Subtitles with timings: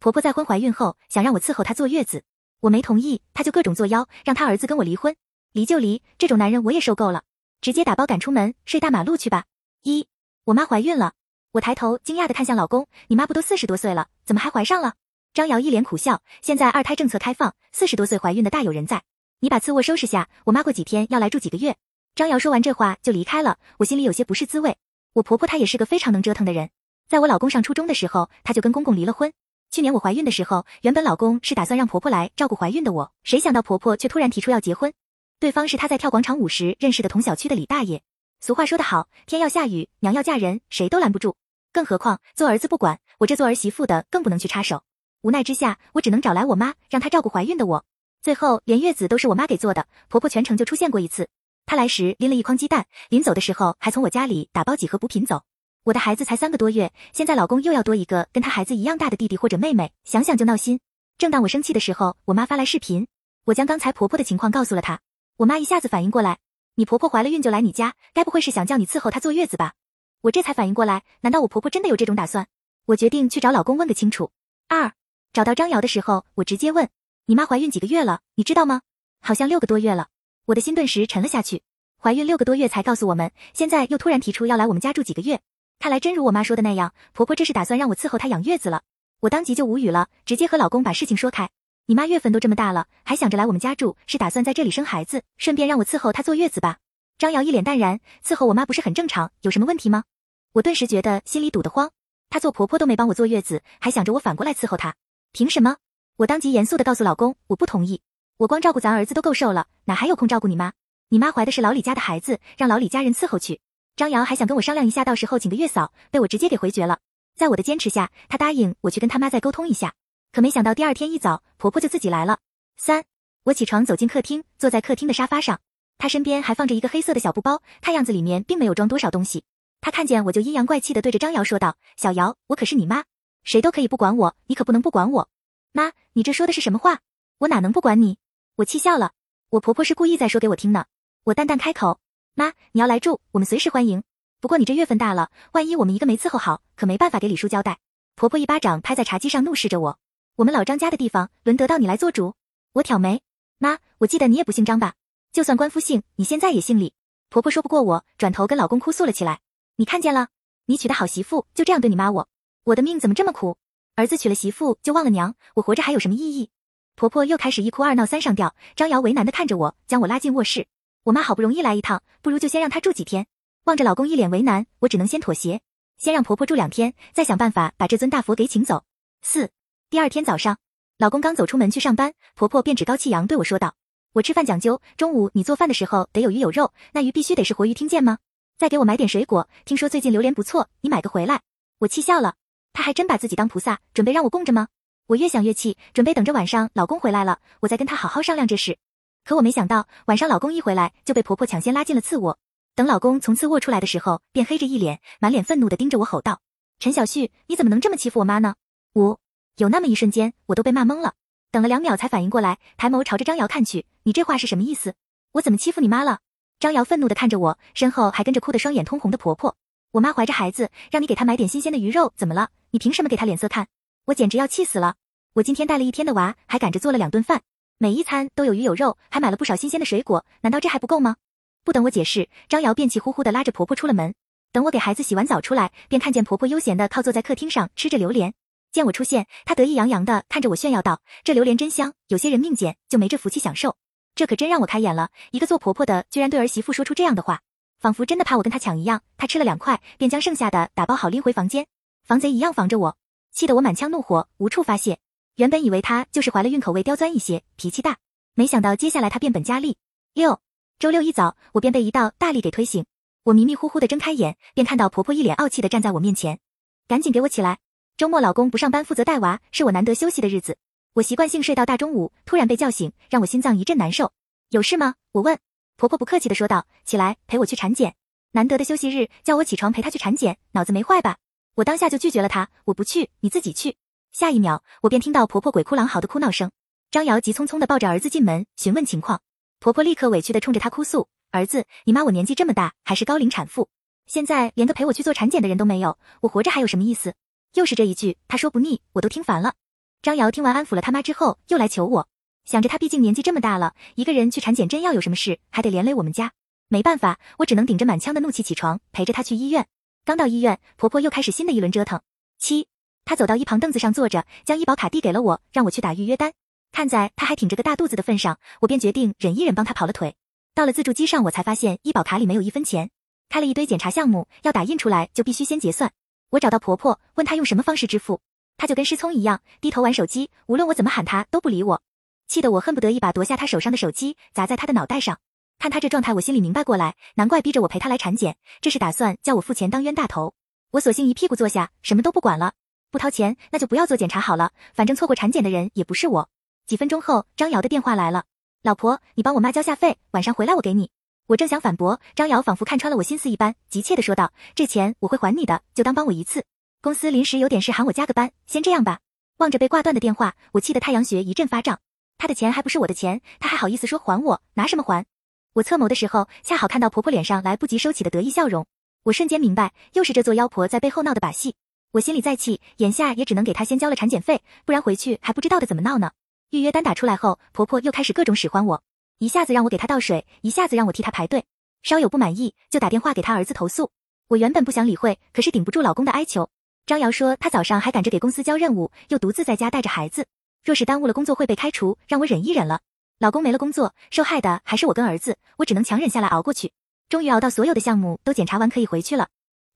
[0.00, 2.24] 婆婆再婚怀孕后，想让我伺候她坐月子，
[2.60, 5.14] 我没同意，她就各种作妖，让她儿子跟我离婚，
[5.52, 7.24] 离就离，这种男人我也受够了，
[7.60, 9.44] 直接打包赶出门，睡大马路去吧。
[9.82, 10.08] 一，
[10.44, 11.12] 我妈怀孕了，
[11.52, 14.94] 我抬头惊讶的看向老公，你妈不都四十多岁了，怎么还怀上了？
[15.34, 19.02] 张瑶一脸苦笑，现在二胎政策开放，四十多岁怀孕的大有人在，
[19.40, 21.76] 你把次卧收拾下，我妈过几天要来住几个月。
[22.14, 24.78] 张瑶说完这话就离开了，我心里有些不是滋味。
[25.12, 26.70] 我婆婆她也是个非常能折腾的人，
[27.06, 29.30] 在我老公上初中的时候，她就跟公公离了婚。
[29.70, 34.92] 去年我怀孕的时候，原本老公是打算让婆婆来照顾怀孕的我，谁想到婆婆却突然提出要结婚。
[35.38, 38.02] 对方是她在跳广场舞时认识的同小区的李大爷。
[38.40, 41.36] 俗话说得好，天要下雨，娘要嫁人，谁都拦不住。
[41.72, 44.82] 更何况做儿子不管，我这做儿媳妇的更不能去插手。
[45.22, 47.84] 无奈之下，我只能找来我妈，让她照顾怀孕的我。
[48.20, 51.28] 最后连月子都是我妈给做的，婆婆全程就出现过一次。
[51.64, 55.42] 她来时拎了一筐鸡蛋，临走的时候还从我家里打包几盒补品走。
[55.84, 60.78] 我的孩子才三个多月，现在老公又要多一个跟他孩子一样大的弟弟或者妹妹，想想就闹心。
[61.16, 63.06] 正当我生气的时候，我妈发来视频，
[63.44, 65.00] 我将刚才婆婆的情况告诉了她。
[65.38, 66.38] 我妈一下子反应过来，
[66.74, 69.72] 你婆婆怀了孕就来你家，该不会是想叫你伺候她坐月子吧？
[70.20, 72.46] 我这才反应过来，难道我婆婆真的有这种打算？
[72.84, 74.30] 我决定去找老公问个清楚。
[74.68, 74.92] 二，
[75.32, 76.90] 找到张瑶的时候，我直接问，
[77.24, 78.20] 你妈怀孕几个月了？
[78.34, 78.82] 你知道吗？
[79.22, 80.08] 好像六个多月了。
[80.44, 81.62] 我的心顿时沉了下去，
[81.98, 85.40] 怀孕六个多月才告诉我们，现在又突然提出要来我们家住几个月。
[85.80, 88.82] 看来真如我妈说的那样，婆婆这是打算让我伺候她养月子了。
[89.20, 91.48] 我当即就无语了，直接和老公把事情说开。
[91.86, 96.76] 你妈月份都这么大了，还想着来我们家住，是打算在这里生孩子，顺便让我伺候她坐月子吧？
[97.16, 100.04] 张瑶一脸淡然，伺候我妈不是很正常，有什么问题吗？
[100.52, 101.90] 我顿时觉得心里堵得慌。
[102.28, 104.94] 她做婆婆都没帮我坐月子，还想着我反过来伺候她，
[105.32, 105.78] 凭什么？
[106.18, 108.02] 我当即严肃的告诉老公，我不同意。
[108.36, 110.74] 我光照顾咱儿子都够受了，哪还有空照顾你妈？
[111.08, 113.60] 你妈怀的是老李家的孩子，让老李家人伺候去。
[114.00, 117.00] 张瑶还想跟我商量一下，到时候请个月嫂，被我直接给回绝了。
[117.36, 119.92] 在我的坚持下，她答应我去跟他妈再沟通一下。
[120.32, 122.38] 可没想到第二天一早，婆婆就自己来了。
[122.78, 123.04] 三，
[123.44, 125.60] 我起床走进客厅，坐在客厅的沙发上，
[125.98, 129.44] 她身边还放着一个黑色的小布包，看样子里面并没有装多少东西。
[129.82, 133.04] 她看见我就阴阳怪气的对着张瑶说道：“小瑶，我可是你妈，
[133.44, 135.28] 谁都可以不管我，你可不能不管我。”
[135.72, 137.00] 妈，你这说的是什么话？
[137.40, 138.16] 我哪能不管你？
[138.56, 139.12] 我气笑了。
[139.50, 140.86] 我婆婆是故意在说给我听呢。
[141.24, 142.00] 我淡淡开口。
[142.34, 144.02] 妈，你要来住，我们随时欢迎。
[144.40, 147.78] 不过你这月份大了，万一我们一个没伺候好，可没办法给李叔交代。
[148.14, 149.98] 婆婆一巴掌拍在茶几上，怒视着我。
[150.36, 152.34] 我们老张家的地方，轮得到你来做主？
[152.72, 153.22] 我挑眉。
[153.58, 154.94] 妈，我记得你也不姓张吧？
[155.32, 156.94] 就算官夫姓，你现在也姓李。
[157.28, 159.40] 婆婆说不过我，转头跟老公哭诉了起来。
[159.76, 160.28] 你看见了？
[160.66, 162.28] 你娶的好媳妇就这样对你妈我？
[162.64, 163.58] 我的命怎么这么苦？
[163.96, 166.50] 儿子娶了媳妇就忘了娘，我活着还有什么意义？
[166.94, 168.54] 婆婆又开始一哭二闹三上吊。
[168.76, 170.66] 张瑶为难的看着我，将我拉进卧室。
[171.04, 173.26] 我妈好不容易来一趟，不如就先让她住几天。
[173.64, 175.60] 望着老公一脸为难，我只能先妥协，
[175.96, 178.84] 先让婆婆住两天，再想办法把这尊大佛给请走。
[179.22, 179.50] 四，
[179.88, 180.58] 第二天早上，
[180.98, 183.74] 老公刚走出门去上班，婆婆便趾高气扬对我说道
[184.12, 188.18] ：“我吃饭讲究，中午你做饭的时候得有鱼有肉，那鱼必须得是活鱼，听见吗？
[188.58, 191.40] 再给我买点水果，听说最近榴莲不错，你买个回来。”
[191.80, 192.34] 我气笑了，
[192.74, 194.68] 她还真把自己当菩萨，准备让我供着吗？
[195.06, 198.78] 我越想越气，准备等着晚上老公回来了，我再跟他好好商量这事。
[199.24, 202.38] 可我没想到，晚上老公一回来就被婆婆抢先拉进了次卧。
[202.74, 206.40] 等老公从次卧出来的时候，便黑着一脸，满脸愤怒的盯着我吼道
[206.80, 208.54] ：“陈小旭，你怎么能这么欺负我妈呢？”
[208.94, 209.18] 五，
[209.56, 211.14] 有那么一瞬间，我都被骂懵了。
[211.50, 214.94] 等了两秒才反应过来，抬眸朝着张瑶看去：“你这话是什么意思？
[215.32, 216.20] 我怎么欺负你妈了？”
[216.58, 219.56] 张瑶愤怒的看着我，身后还跟着哭得双眼通红的婆婆
[219.92, 222.50] ：“我妈怀着孩子，让你给她买点新鲜的鱼肉，怎么了？
[222.70, 223.66] 你凭什么给她脸色看？
[224.06, 224.94] 我简直要气死了！
[225.34, 227.42] 我今天带了一天的娃，还赶着做了两顿饭。”
[227.82, 231.16] 每一餐都有鱼有肉，还买了不少新鲜的水果，难道这还不够吗？
[231.64, 234.12] 不等我解释，张瑶便气呼呼的拉着婆婆出了门。
[234.52, 238.34] 等我给孩子洗完澡出来，便看见婆婆悠闲的靠坐在客厅上吃着榴莲。
[238.70, 243.74] 见我出现，她得意洋洋的看着我炫耀道：“这榴莲真香，有些人命贱，就没这福气享受。”
[244.14, 247.40] 这可真让我开眼了，一个做婆婆的居然对儿媳妇说出这样的话，
[247.78, 249.00] 仿佛真的怕我跟她抢一样。
[249.16, 251.66] 她吃了两块，便将剩下的打包好拎回房间。
[252.04, 252.98] 防贼一样防着我，
[253.32, 254.98] 气得我满腔怒火无处发泄。
[255.40, 257.96] 原本以为他就是怀了孕，口味刁钻一些，脾气大，
[258.34, 259.78] 没想到接下来他变本加厉。
[260.12, 260.38] 六
[260.78, 262.84] 周六一早，我便被一道大力给推醒，
[263.22, 266.38] 我迷迷糊糊的睁开眼，便看到婆婆一脸傲气的站在我面前，
[266.86, 267.58] 赶紧给我起来！
[267.96, 270.58] 周末老公不上班，负责带娃，是我难得休息的日子，
[270.92, 274.12] 我习惯性睡到大中午，突然被叫醒，让我心脏一阵难受。
[274.50, 274.96] 有事吗？
[275.12, 275.38] 我问。
[275.78, 277.94] 婆婆不客气的说道：“起来，陪我去产检。
[278.32, 281.16] 难得的休息日，叫我起床陪她去产检，脑子没坏吧？”
[281.56, 283.78] 我当下就拒绝了她，我不去，你自己去。
[284.12, 286.50] 下一秒，我便听到婆婆鬼哭狼嚎的哭闹声。
[286.90, 289.22] 张瑶急匆匆地抱着儿子进门，询问情况。
[289.60, 293.68] 婆婆立刻委屈地冲着她哭诉：“儿子，你妈我年纪这么大，还是高龄产妇，
[294.06, 297.14] 现在连个陪我去做产检的人都没有，我活着还有什么意思？”
[297.54, 299.54] 又是这一句，她说不腻，我都听烦了。
[300.02, 302.08] 张瑶听完安抚了他妈之后，又来求我，
[302.44, 306.32] 想着她毕竟年纪这么大了，一个人去产检真要有什么事，还得连累我们家。
[306.66, 309.68] 没办法，我只能顶着满腔的怒气起床，陪着她去医院。
[310.04, 312.00] 刚到医院，婆婆又开始新的一轮折腾。
[312.38, 312.66] 七，
[313.10, 316.32] 她走到一旁凳子上坐着，将医保卡递给了我，让我去打预约单。
[316.70, 320.14] 看在她还挺着个大肚子的份上，我便决定忍一忍，帮她跑了腿。
[320.54, 322.88] 到了自助机上，我才发现医保卡里没有一分钱，
[323.28, 325.90] 开了一堆检查项目，要打印出来就必须先结算。
[326.30, 328.20] 我找到婆婆，问她用什么方式支付，
[328.56, 331.82] 她就跟失聪一样，低头玩手机，无论我怎么喊她都不理我，
[332.28, 335.18] 气得我恨不得一把夺下她手上的手机砸在她的脑袋上。
[335.58, 340.34] 看她这状态，我心里明白过来，难怪逼着我陪她来产检，这是打算叫我付钱当冤大头。
[340.70, 342.52] 我索性一屁股坐下，什么都不管了，
[342.90, 346.28] 不掏钱那就不要做检查好了，反正错过产检的人也不是我。
[346.66, 348.24] 几分钟后，张瑶的电话来了。
[348.62, 350.90] 老婆，你帮我妈交下费，晚上回来我给你。
[351.28, 356.44] 我正想反驳，张瑶仿佛看穿了我心思一般，急切的说道：“这钱我会还你的，就当帮我一次。
[356.82, 358.98] 公司临时有点事，喊我加个班，先这样吧。”
[359.38, 361.78] 望着被挂断的电话，我气得太阳穴一阵发胀。
[362.18, 364.42] 他的钱还不是我的钱，他还好意思说还我？
[364.54, 365.06] 拿什么还？
[365.52, 368.66] 我侧眸的时候，恰好看到婆婆脸上来不及收起的得意笑容，
[369.04, 371.54] 我瞬间明白，又是这座妖婆在背后闹的把戏。
[371.92, 376.12] 我心里再气，眼下也只能给她先交了产检费，不然回去还不知道的怎么闹呢。
[376.50, 378.82] 预约单打出来后，婆婆又开始各种使唤我，
[379.18, 381.44] 一下子让我给她倒水，一下子让我替她排队，
[381.82, 383.90] 稍有不满意就打电话给她儿子投诉。
[384.28, 386.48] 我原本不想理会，可是顶不住老公的哀求。
[386.86, 390.26] 张瑶说她早上还赶着给公司交任务，又独自在家带着孩子，
[390.62, 392.78] 若是耽误了工作会被开除，让我忍一忍了。
[393.18, 396.70] 老公没了工作，受害的还是我跟儿子，我只能强忍下来熬过去。
[397.08, 399.26] 终于熬到所有的项目都检查完，可以回去了。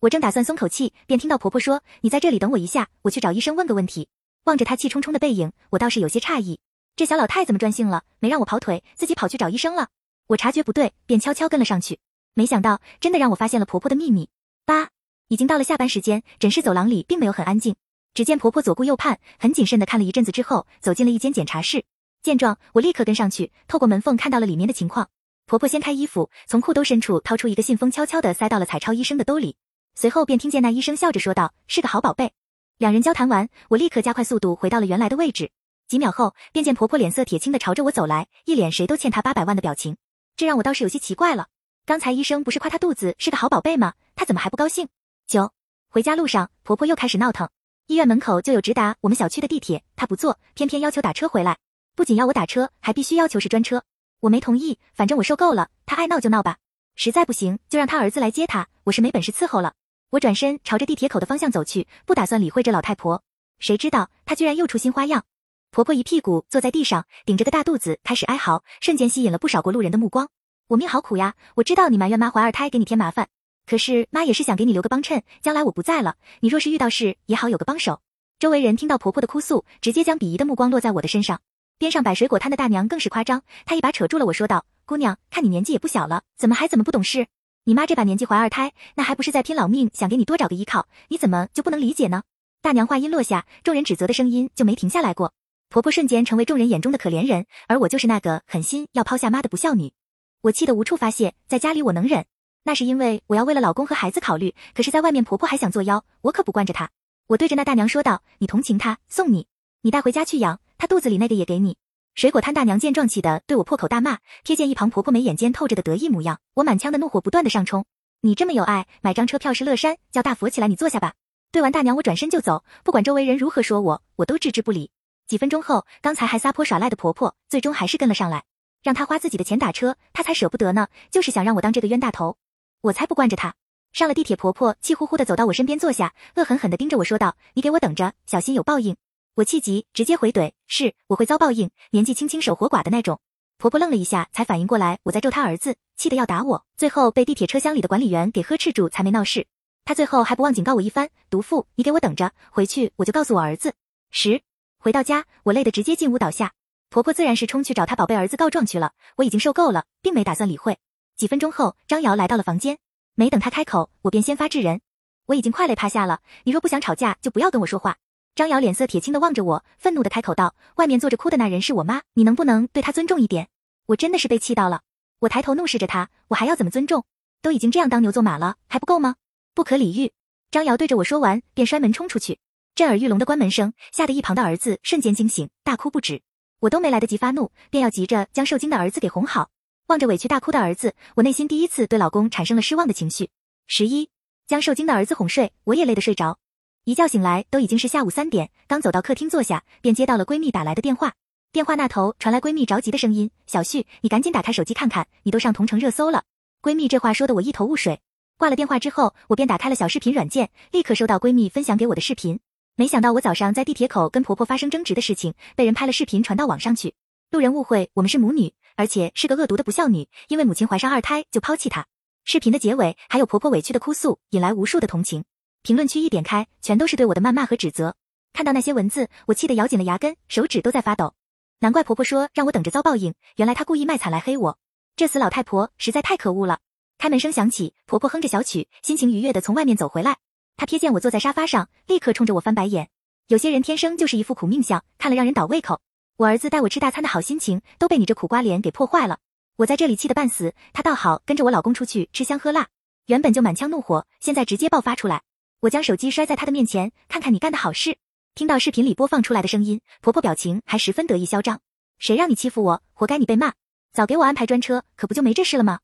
[0.00, 4.08] 我正打算松口气，便听到婆婆说：“你在这里等我一下，我去找医生问个问题。”
[4.44, 6.60] 望着她气冲冲的背影，我倒是有些诧异。
[6.96, 8.04] 这小老太怎么专性了？
[8.20, 9.88] 没让我跑腿，自己跑去找医生了。
[10.26, 11.98] 我察觉不对，便悄悄跟了上去。
[12.34, 14.28] 没想到，真的让我发现了婆婆的秘密。
[14.66, 14.90] 八，
[15.28, 17.74] 已经到了下班时间，诊室走廊里并没有很安静。
[18.12, 21.84] 只见婆婆左顾右盼，很谨慎的看了一阵子之后，走进了一间检查室。
[22.22, 25.08] 见状，我立刻跟上去，透过门缝看到了里面的情况。
[25.46, 29.56] 婆婆掀开衣服，从裤兜深处掏出一个信封，悄悄的塞到了彩超医生的兜里。
[29.94, 32.32] 随后便听见那医生笑着说道：“是个好宝贝。”
[32.78, 35.50] 两人交谈完，我立刻加快速度回到了原来的位置。
[35.86, 39.96] 几秒后，便见婆婆脸色铁青的朝着我走来，一脸谁都欠她八百万的表情。
[40.36, 41.46] 这让我倒是有些奇怪了。
[41.86, 43.92] 刚才医生不是夸她肚子是个好宝贝吗？
[44.16, 44.88] 她怎么还不高兴？
[45.26, 45.52] 九，
[45.88, 47.48] 回家路上，婆婆又开始闹腾。
[47.86, 51.58] 医院门口就有直达我们小区的地铁，她不坐，偏偏要求打车回来。
[51.94, 53.84] 不仅要我打车，还必须要求是专车。
[54.20, 56.56] 我没同意，反正我受够了，她爱闹就闹吧。
[56.96, 58.66] 实在不行，就让她儿子来接她。
[58.84, 59.74] 我是没本事伺候了。
[60.14, 63.24] 我转身朝着地铁口的方向走去，不打算理会这老太婆。
[63.58, 65.24] 谁知道她居然又出新花样。
[65.72, 70.28] 婆婆一屁股坐在地上，顶着个大肚子开始哀嚎，瞬间吸引了不少过路人的目光。
[70.68, 71.34] 我命好苦呀！
[71.56, 73.26] 我知道你埋怨妈怀二胎给你添麻烦，
[73.66, 78.00] 可是妈也是想给你留个帮衬，将来我不在了，你若是遇到事也好有个帮手。
[78.38, 81.40] 周围人听到婆婆的哭诉，直接将鄙夷的目光落在我的身上。
[81.76, 87.26] 边上摆水果摊的大娘更是夸张，她一把扯住了我说道：“姑娘，看你年纪也不小了，怎么还怎么不懂事？
[87.66, 90.86] 你妈这把年纪怀二胎，那还不是在拼老命想给你多找个依靠？
[91.08, 92.22] 你怎么就不能理解呢？”
[92.60, 95.32] 大娘话音落下，众人指责的声音就没停下来过。
[95.70, 99.94] 婆婆瞬间成为众人眼中的可怜人，而我就是那个狠心要抛下妈的不孝女。
[100.42, 102.26] 我气得无处发泄，在家里我能忍，
[102.64, 104.54] 那是因为我要为了老公和孩子考虑。
[104.74, 106.90] 可是，在外面婆婆还想作妖，我可不惯着她。
[107.28, 109.46] 我对着那大娘说道：“你同情她，送你，
[109.80, 111.78] 你带回家去养，她肚子里那个也给你。”
[112.14, 114.18] 水果摊大娘见状，气得对我破口大骂。
[114.44, 117.84] 瞥见一旁婆婆眉眼间透着的得意模样，我满腔的怒火不断的上冲。
[118.20, 121.14] 你这么有爱，买张车票是乐山，叫大佛起来，你坐下吧。
[121.50, 124.92] 对完大娘，我转身就走，不管周围人如何说我，我都置之不理。
[125.26, 128.44] 几分钟后，刚才还撒泼耍赖的婆婆，最终还是跟了上来，
[128.84, 132.36] 让她花自己的钱打车，她才舍不得呢，就是想让我当这个冤大头，
[132.82, 133.54] 我才不惯着她。
[133.92, 138.96] 上了地铁，婆婆气呼呼的走到我身边坐下，恶狠狠地盯着我说道：“你给我等着，小心有报应。”
[139.36, 143.20] 我气急，直接回怼：“是，我会遭报应，年纪轻轻守活寡的那种。”
[143.58, 149.48] 婆婆愣了一下，才反应过来我在咒她儿子，气得要打我，最后被地铁车厢里的管理员给呵斥住，才没闹事。
[149.84, 153.74] 她最后还不忘警告我一番：“毒妇，你给我等着，回去我就告诉我儿子。”
[154.12, 154.40] 十。
[154.78, 156.52] 回到家，我累得直接进屋倒下。
[156.88, 158.92] 婆婆自然是冲去找她宝贝儿子告状去了。
[159.16, 160.78] 我已经受够了，并没打算理会。
[161.16, 162.78] 几分钟后，张瑶来到了房间，
[163.16, 164.80] 没等她开口，我便先发制人。
[165.26, 167.96] 我已经快累趴下了，你若不想吵架，就不要跟我说话。
[168.34, 173.46] 张瑶脸色铁青的望着我，愤怒的开口道：“外面坐着哭的那人是我妈，你能不能对她尊重一点？”
[173.86, 174.80] 我真的是被气到了。
[175.20, 177.04] 我抬头怒视着她，我还要怎么尊重？
[177.42, 179.14] 都已经这样当牛做马了，还不够吗？
[179.54, 180.12] 不可理喻！
[180.50, 182.40] 张瑶对着我说完，便摔门冲出去。
[182.74, 186.20] 震耳欲聋的关门声，吓得一旁的儿子瞬间惊醒，大哭不止。
[186.58, 189.50] 我都没来得及发怒，便要急着将受惊的儿子给哄好。
[189.86, 193.30] 望着委屈大哭的儿子，我内心第一次对老公产生了失望的情绪。
[193.68, 194.10] 十一，
[194.48, 196.40] 将受惊的儿子哄睡，我也累得睡着。
[196.86, 201.14] 一觉醒来都已经是下午三点，刚走到客厅坐下，便接到了闺蜜打来的电话。
[201.50, 206.24] 电话那头传来闺蜜着急的声音：“小旭，你赶紧打开手机看看，你都上同城热搜了。”
[206.60, 208.00] 闺蜜这话说的我一头雾水。
[208.36, 212.38] 挂了电话之后，我便打开了小视频软件，立刻收到闺蜜分享给我的视频。
[212.76, 216.92] 没想到我早上在地铁口跟婆婆发生争执的事情，被人拍了视频传到网上去。
[217.30, 221.86] 路人误会我们是母女，而且是个恶毒的不孝女，因为母亲怀上二胎就抛弃她。
[222.24, 225.24] 视频的结尾还有婆婆委屈的哭诉，引来无数的同情。
[225.64, 227.96] 评论区一点开，全都是对我的谩骂和指责。
[228.34, 231.14] 看到那些文字，我气得咬紧了牙根，手指都在发抖。
[231.60, 234.58] 难怪婆婆说让我等着遭报应，原来她故意卖惨来黑我。
[234.94, 236.58] 这死老太婆实在太可恶了。
[236.98, 240.18] 开门声响起，婆婆哼着小曲，心情愉悦的从外面走回来。
[240.58, 242.90] 她瞥见我坐在沙发上，立刻冲着我翻白眼。
[243.28, 245.80] 有些人天生就是一副苦命相，看了让人倒胃口。
[246.18, 249.16] 我儿子带我吃大餐的好心情都被你这苦瓜脸给破坏了。
[249.56, 252.68] 我在这里气得半死，他倒好，跟着我老公出去吃香喝辣。
[253.06, 255.22] 原本就满腔怒火，现在直接爆发出来。
[255.64, 257.96] 我将手机摔在他的面前，看看你干的好事。
[258.34, 261.62] 听到视频里播放出来的声音，婆婆表情还十分得意嚣张。
[261.98, 263.54] 谁让你欺负我，活该你被骂。
[263.90, 265.78] 早给我安排专车，可不就没这事了吗？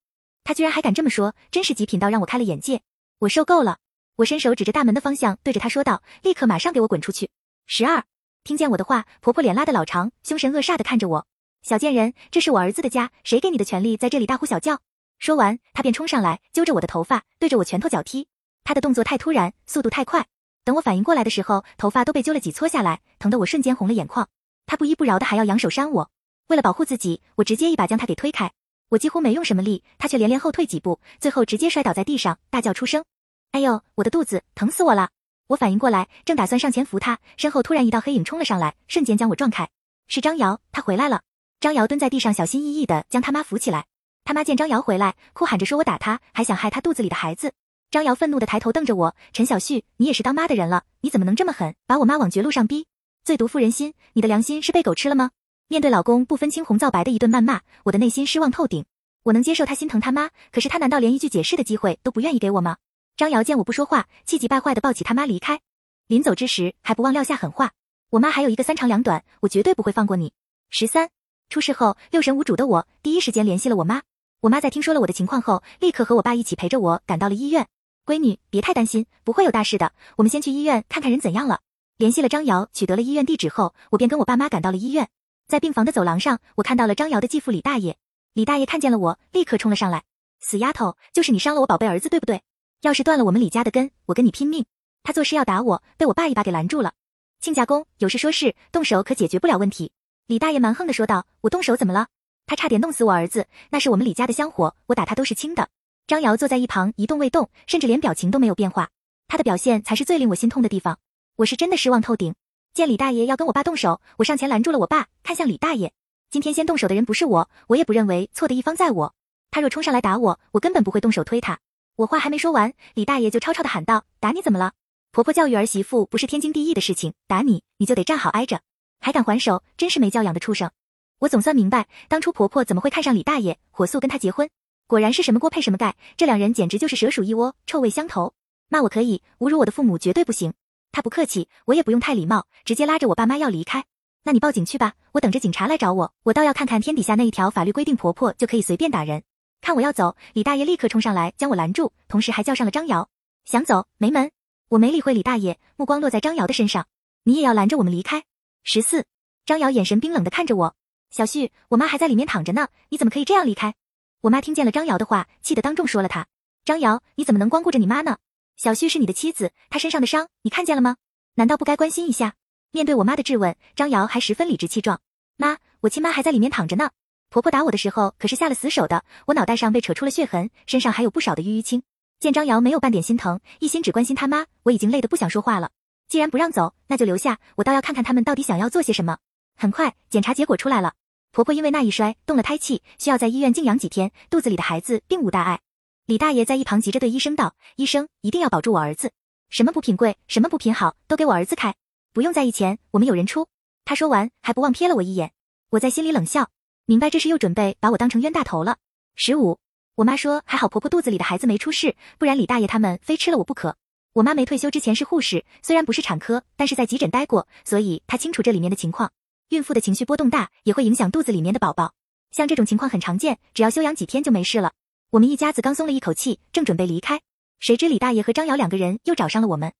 [0.45, 2.83] 他居然还敢这么说，真是极品到让我开了眼界。
[3.21, 3.79] 我受够了，
[4.17, 7.31] 我伸手指着大门的方向，对着他说道：“立刻马上给我滚出去！”
[7.65, 8.05] 十二，
[8.45, 11.27] 听见我的话，婆婆脸拉的老长，凶神恶煞的看着我。
[11.63, 14.79] 小贱人，这是我儿子的家，谁给你的权利在这里大呼小叫？
[15.19, 18.29] 说完，他便冲上来，揪着我的头发，对着我拳头脚踢。
[18.71, 20.25] 他的动作太突然，速度太快，
[20.63, 24.29] 等我反应过来的时候，头发都被揪了几撮下来，疼得我瞬间红了眼眶。
[24.65, 26.09] 他不依不饶的还要扬手扇我，
[26.47, 28.53] 为了保护自己，我直接一把将他给推开。
[28.91, 33.03] 我几乎没用什么力，他却连连后退几步，最后直接摔倒在地上，大叫出声
[33.51, 35.09] ：“哎呦，我的肚子疼死我了！”
[35.51, 39.69] 我反应过来，正打算上前扶他，身后突然一道黑影冲了上来，瞬间将我撞开。
[40.07, 41.23] 是张瑶，他回来了。
[41.59, 43.87] 张瑶蹲在地上，小心翼翼的将他妈扶起来。
[44.23, 47.53] 他妈见张瑶回来，哭喊着说我打他，还想害他肚子里的孩子。
[47.91, 52.87] 张瑶愤怒的抬头瞪着我：“陈小旭，你也是当妈的人了，你怎么能这么狠，把我妈往绝路上逼？
[53.25, 55.33] 最毒妇人心，你的良心是被狗吃了吗？”
[55.67, 58.85] 面对老公不分青红皂白的一顿谩骂，我的内心失望透顶。
[59.25, 62.77] 我能接受他心疼他妈，可是他难道连一句解释的机会都不愿意给我吗？
[63.17, 65.61] 张瑶见我不说话，气急败坏的抱起他妈离开。
[66.07, 67.73] 临走之时，还不忘撂下狠话
[68.11, 70.33] ：“我妈还有一个三长两短，我绝对不会放过你。”
[70.71, 71.11] 十三
[71.49, 74.03] 出事后，六神无主的我第一时间联系了我妈。
[74.43, 77.67] 我妈在听说了我的情况后，立刻和我爸一起陪着我赶到了医院。
[78.05, 79.93] 闺女，别太担心，不会有大事的。
[80.17, 81.61] 我们先去医院看看人怎样了。
[81.97, 85.09] 联系了张瑶，取得了医院地址后，我便跟我爸妈赶到了医院。
[85.47, 87.97] 在病房的走廊上，我看到了张瑶的继父李大爷。
[88.33, 90.05] 李大爷看见了我，立刻冲了上来
[90.41, 92.43] ：“死丫头，就是你伤了我宝贝儿子，对不对？
[92.81, 94.65] 要是断了我们李家的根，我跟你拼命！”
[95.03, 96.95] 他做事要打我，被我爸一把给拦住了。
[97.41, 99.93] 亲家公，有事说事，动手可解决不了问题。
[100.27, 102.07] 李大爷蛮横的说道：“我动手怎么了？
[102.47, 105.69] 他差点弄死我儿子，那是我们李家的香火，我打他都是轻的。”
[106.11, 108.89] 张瑶坐在一旁一动未动，甚至连表情都没有变化。
[109.29, 110.99] 他的表现才是最令我心痛的地方，
[111.37, 112.35] 我是真的失望透顶。
[112.75, 115.93] 见李大爷要跟我爸动手，我上前拦住了我爸，看向李大爷
[116.29, 119.15] ：“今天先动手的人不是我，我也不认为错的一方在我。
[119.53, 121.61] 他若冲上来打我，我根本不会动手推他。”
[121.95, 124.73] 我话还没说完，李大爷就吵吵的喊道：“打你怎么了？
[125.13, 128.63] 婆婆教育儿媳妇不是天经地义的事情，打你你就得站好挨着，
[128.99, 130.73] 还敢还手，真是没教养的畜生！”
[131.21, 134.51] 我总算明白当初婆婆怎么会看上李大爷，火速跟他结婚。
[134.91, 138.35] 果然是什么锅配什么盖，这两人简直就是蛇鼠一窝，臭味相投。
[138.69, 140.53] 骂我可以，侮辱我的父母绝对不行。
[140.91, 143.85] 他不客气，我也不用太礼貌，直接拉着我爸妈要离开。
[144.25, 146.13] 那你报警去吧，我等着警察来找我。
[146.25, 149.23] 我倒要看看天底下那一条法律规定婆婆就可以随便打人。
[149.61, 153.09] 看我要走，李大爷立刻冲上来将我拦住，同时还叫上了张瑶，
[153.45, 154.33] 想走没门。
[154.71, 156.89] 我没理会李大爷，目光落在张瑶的身上，
[157.23, 158.25] 你也要拦着我们离开。
[158.65, 159.07] 十四，
[159.47, 160.75] 张瑶眼神冰冷的看着我，
[161.13, 163.77] 小旭，我妈还在里面躺着呢，你怎么可以这样离开？
[164.23, 166.27] 我妈听见了张瑶的话，气得当众说了他。
[166.63, 168.19] 张瑶，你怎么能光顾着你妈呢？
[168.57, 170.97] 小旭是你的妻子，她身上的伤你看见了吗？
[171.37, 172.35] 难道不该关心一下？
[172.71, 175.01] 面对我妈的质问，张瑶还十分理直气壮。
[175.39, 176.91] 妈，我亲妈还在里面躺着呢。
[177.31, 181.83] 婆婆打我的时候可是下了死手的，我脑袋上被扯出了血痕，身上还有不少的淤淤青。
[182.19, 185.71] 见张瑶没有半点心疼，一心只关心他妈，我已经累得不想说话了。
[186.09, 189.17] 既然不让走，那就留下，我倒要看看他们到底想要做些什么。
[189.57, 190.93] 很快，检查结果出来了，
[191.33, 195.61] 婆婆因为那一摔动了胎气，需要在医院静养几天，肚子里的孩子并无大碍。
[196.07, 199.13] 李大爷在一旁急着对医生道：“医生一定要保住我儿子，
[199.49, 201.77] 什么补品贵，什么补品好，都给我儿子开，
[202.13, 203.47] 不用在意钱，我们有人出。”
[203.87, 205.33] 他说完还不忘瞥了我一眼，
[205.71, 206.51] 我在心里冷笑。
[206.87, 208.79] 明白这是又准备把我当成冤大头了。
[209.15, 209.61] 十五，
[209.95, 213.77] 我妈说还好婆婆肚子里的孩子没出事，不然李大爷他们非吃了我不可。
[214.15, 219.13] 我妈没退休之前是护士，虽然不是产科，但是在急诊待过，所以她清楚这里面的情况。
[219.51, 221.93] 孕妇的情绪波动大，也会影响肚子里面的宝宝。
[222.31, 224.71] 像这种情况很常见，只要休养几天就没事了。
[225.11, 227.21] 我们一家子刚松了一口气，正准备离开，
[227.59, 229.73] 谁知李大爷和张瑶两个人又找上了我们。